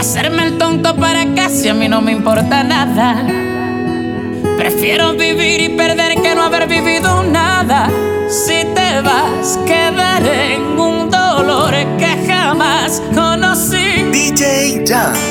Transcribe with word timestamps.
Hacerme 0.00 0.44
el 0.44 0.56
tonto 0.56 0.96
para 0.96 1.26
casi 1.34 1.68
a 1.68 1.74
mí 1.74 1.86
no 1.86 2.00
me 2.00 2.12
importa 2.12 2.64
nada. 2.64 3.22
Prefiero 4.56 5.12
vivir 5.12 5.60
y 5.60 5.68
perder 5.76 6.22
que 6.22 6.34
no 6.34 6.44
haber 6.44 6.66
vivido 6.66 7.22
nada. 7.22 7.90
Si 8.26 8.64
te 8.74 9.02
vas, 9.02 9.58
quedaré 9.66 10.54
en 10.54 10.80
un 10.80 11.10
dolor 11.10 11.74
que 11.98 12.26
jamás 12.26 13.02
conocí. 13.14 14.08
DJ 14.10 14.84
Jan. 14.88 15.29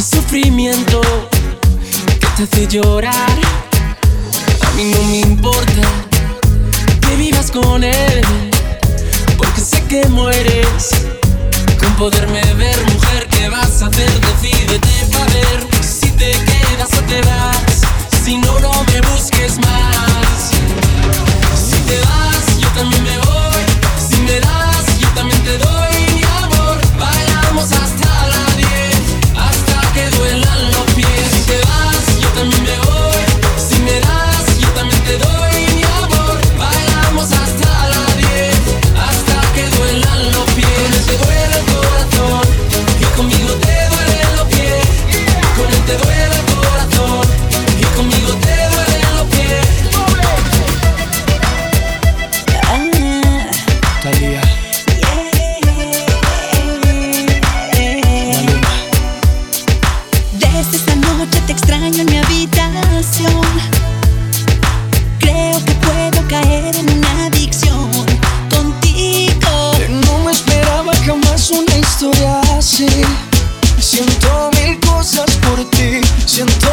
ese 0.00 0.16
sufrimiento 0.16 1.00
que 2.20 2.26
te 2.36 2.42
hace 2.44 2.66
llorar. 2.66 3.38
A 4.66 4.70
mí 4.72 4.84
no 4.84 5.02
me 5.04 5.20
importa 5.20 5.82
que 7.02 7.16
vivas 7.16 7.50
con 7.50 7.84
él, 7.84 8.22
porque 9.36 9.60
sé 9.60 9.84
que 9.84 10.06
mueres 10.08 10.88
con 11.78 11.94
poderme 11.96 12.40
ver, 12.54 12.78
mujer. 12.94 13.28
¿Qué 13.28 13.50
vas 13.50 13.82
a 13.82 13.86
hacer? 13.88 14.10
Decídete 14.20 15.06
para 15.12 15.26
ver 15.26 15.66
si 15.82 16.10
te 16.12 16.30
quedas 16.30 16.90
o 16.98 17.02
te 17.02 17.20
vas. 17.20 17.82
Si 18.24 18.38
no, 18.38 18.58
no 18.58 18.72
me 18.84 19.00
busques 19.02 19.58
más. 19.58 20.50
Si 21.54 21.78
te 21.80 21.98
vas, 22.00 22.58
yo 22.58 22.68
también 22.68 23.02
me 23.02 23.18
voy. 23.18 23.64
Si 24.08 24.16
me 24.22 24.40
das, 24.40 24.98
yo 24.98 25.08
también 25.10 25.42
te 25.44 25.58
doy. 25.58 25.79
Siento 73.78 74.50
mil 74.56 74.78
cosas 74.80 75.30
por 75.42 75.64
ti, 75.70 76.00
siento 76.26 76.69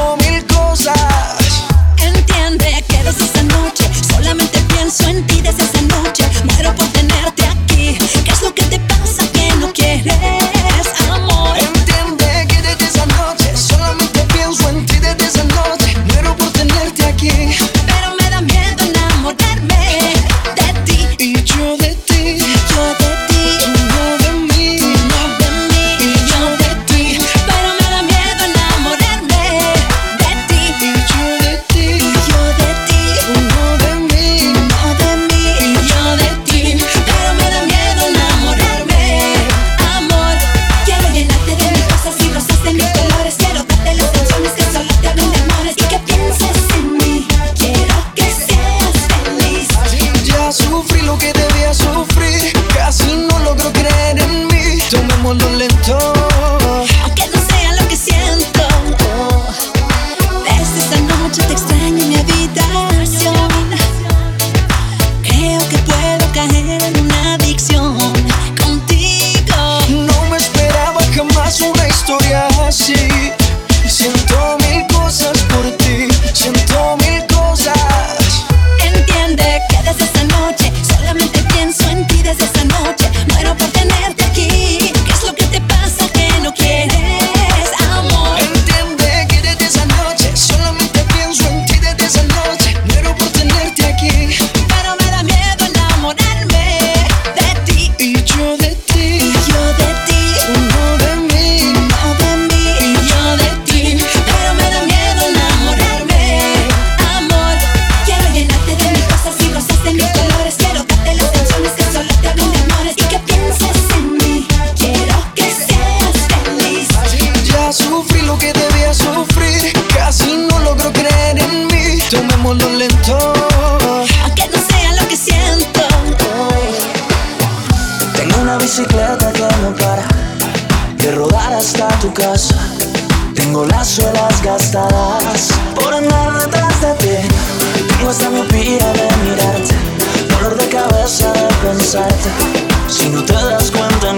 Si 142.87 143.09
no 143.09 143.23
te 143.23 143.33
das 143.33 143.71
cuenta, 143.71 144.13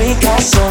sweet 0.00 0.18
castle. 0.22 0.69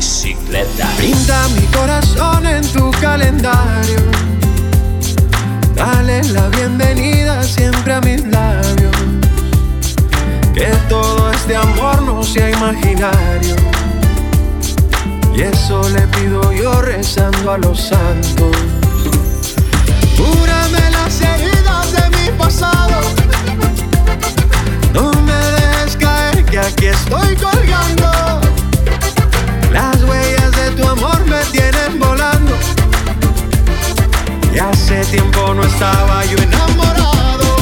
bicicleta. 0.00 0.88
Pinta 0.98 1.46
mi 1.48 1.66
corazón 1.76 2.46
en 2.46 2.66
tu 2.72 2.90
calendario. 3.02 4.00
Dale 5.74 6.24
la 6.32 6.48
bienvenida 6.48 7.42
siempre 7.42 7.92
a 7.92 8.00
mis 8.00 8.24
labios. 8.26 8.96
Que 10.54 10.68
todo 10.88 11.30
este 11.32 11.54
amor 11.54 12.00
no 12.00 12.22
sea 12.22 12.48
imaginario. 12.50 13.56
Y 15.36 15.42
eso 15.42 15.86
le 15.90 16.00
pido 16.16 16.50
yo 16.50 16.80
rezando 16.80 17.52
a 17.52 17.58
los 17.58 17.78
santos. 17.78 18.56
Cúrame 20.16 20.82
las 20.98 21.20
heridas 21.20 21.92
de 21.92 22.04
mi 22.16 22.38
pasado. 22.38 23.02
No 24.94 25.12
me 25.28 25.40
dejes 25.58 25.96
caer 25.96 26.42
que 26.46 26.58
aquí 26.58 26.86
estoy 26.86 27.36
colgando. 27.36 28.49
Las 29.72 30.02
huellas 30.02 30.50
de 30.52 30.70
tu 30.72 30.86
amor 30.86 31.24
me 31.26 31.38
tienen 31.52 31.98
volando. 31.98 32.54
Y 34.52 34.58
hace 34.58 35.04
tiempo 35.06 35.54
no 35.54 35.62
estaba 35.62 36.24
yo 36.26 36.38
enamorado. 36.38 37.56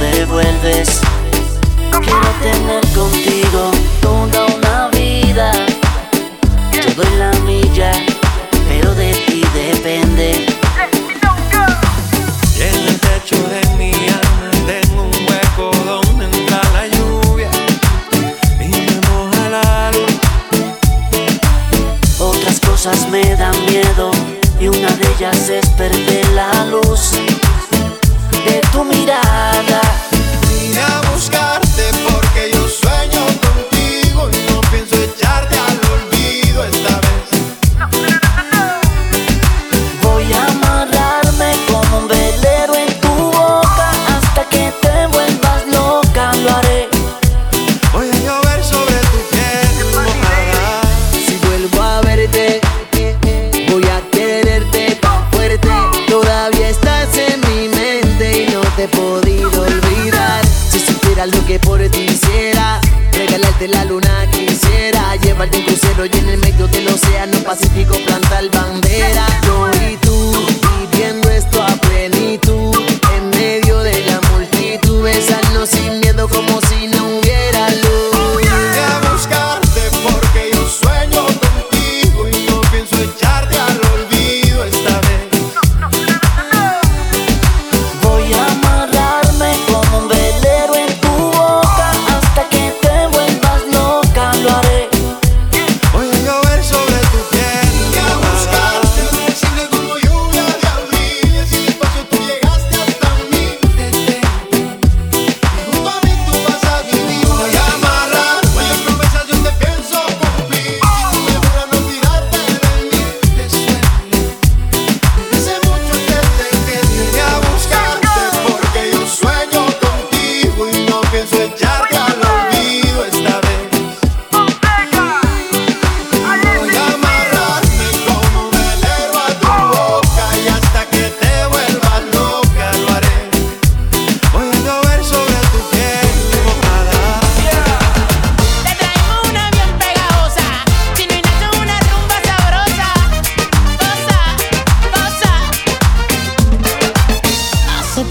me 0.00 0.24
vuelves 0.24 0.99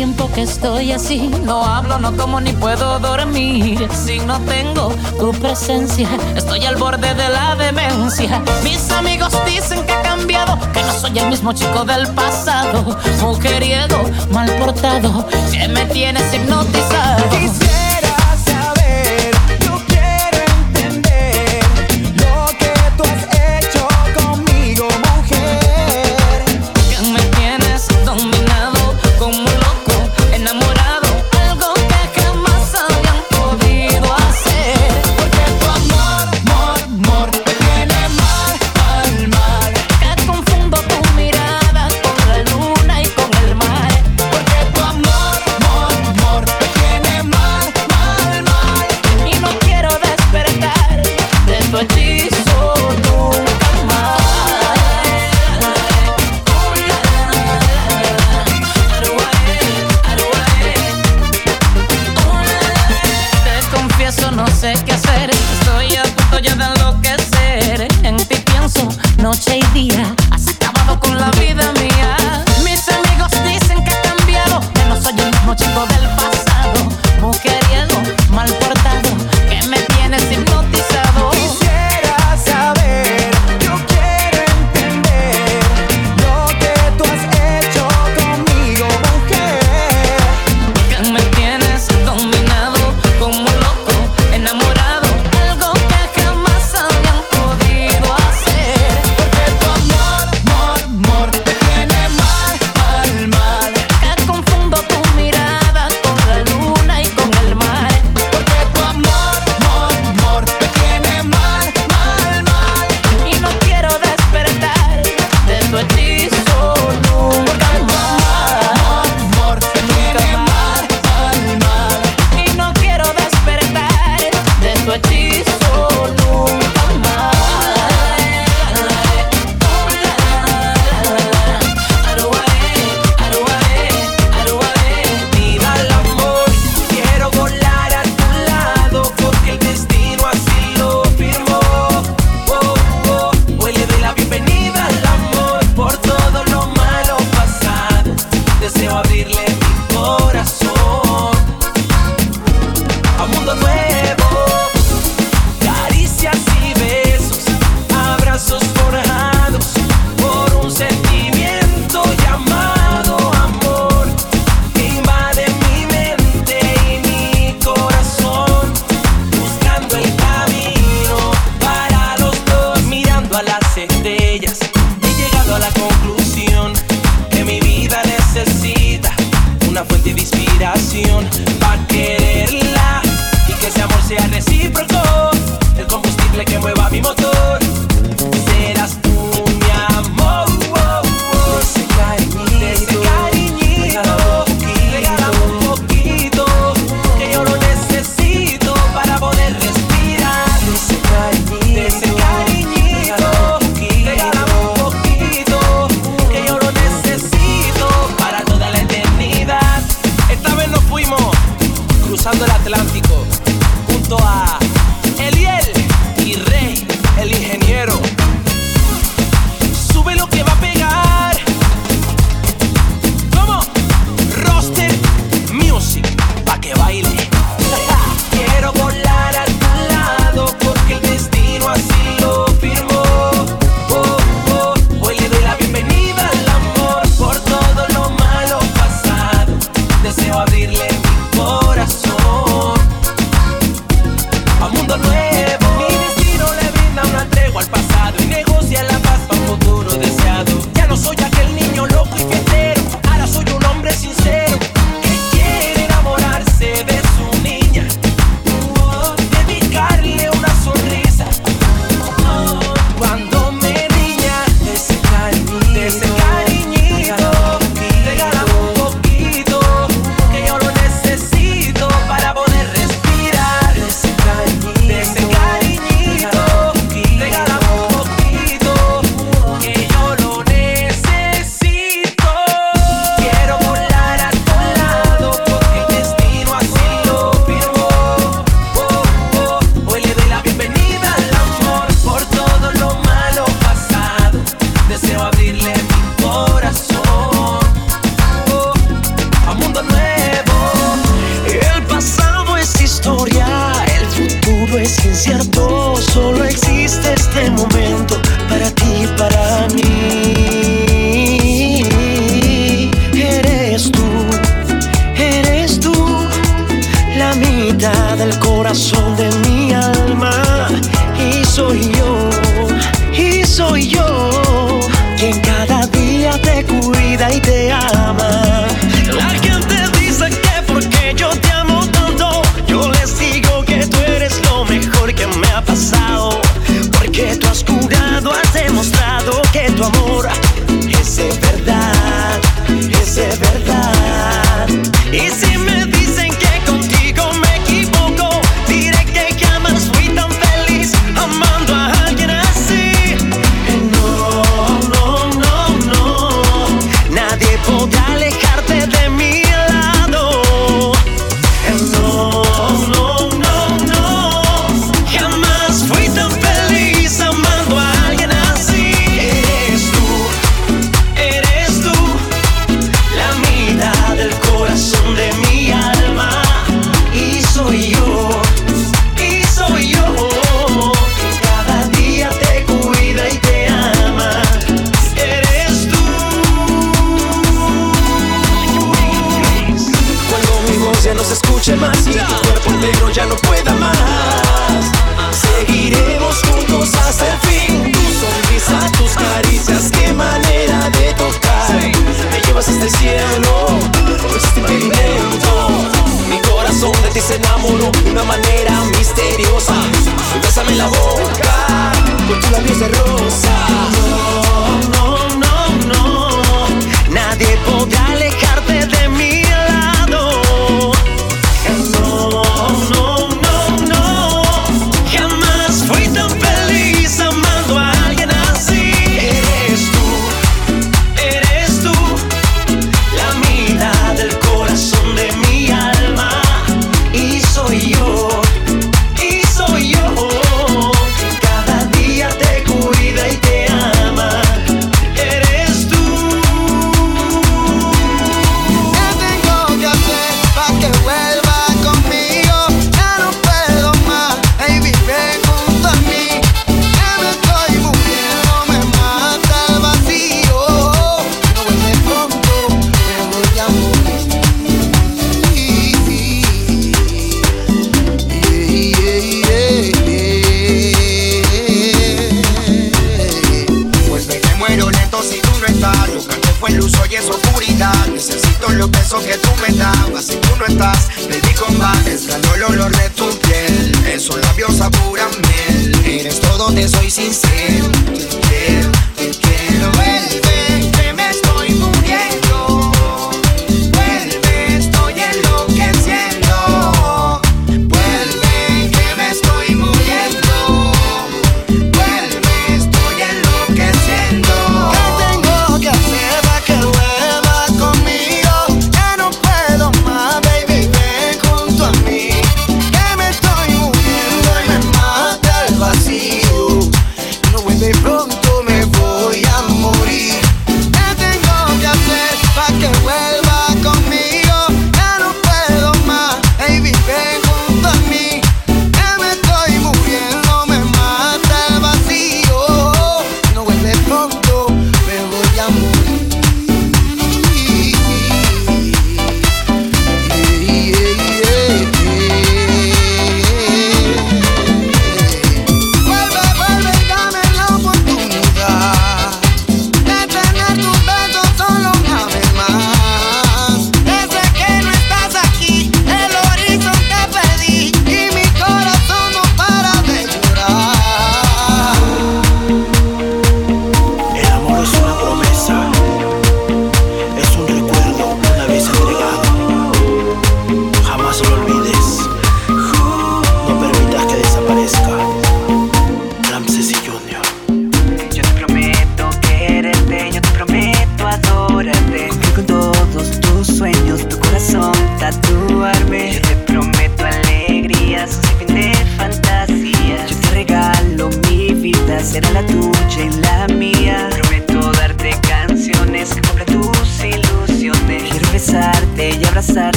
tiempo 0.00 0.30
que 0.32 0.40
estoy 0.40 0.92
así. 0.92 1.30
No 1.44 1.62
hablo, 1.62 1.98
no 1.98 2.16
como 2.16 2.40
ni 2.40 2.54
puedo 2.54 2.98
dormir. 3.00 3.86
Si 3.92 4.18
no 4.20 4.40
tengo 4.46 4.94
tu 5.18 5.30
presencia, 5.32 6.08
estoy 6.34 6.64
al 6.64 6.76
borde 6.76 7.14
de 7.14 7.28
la 7.28 7.54
demencia. 7.54 8.42
Mis 8.64 8.90
amigos 8.92 9.34
dicen 9.44 9.84
que 9.84 9.92
he 9.92 10.00
cambiado, 10.00 10.58
que 10.72 10.82
no 10.82 10.92
soy 10.94 11.18
el 11.18 11.28
mismo 11.28 11.52
chico 11.52 11.84
del 11.84 12.08
pasado. 12.14 12.96
Mujeriego, 13.20 14.02
mal 14.30 14.50
portado, 14.52 15.26
que 15.52 15.68
me 15.68 15.84
tienes 15.84 16.32
hipnotizado. 16.32 17.79